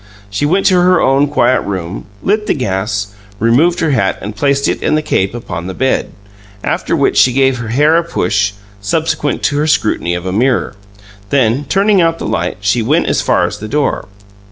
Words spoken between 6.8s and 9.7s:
which she gave her hair a push, subsequent to her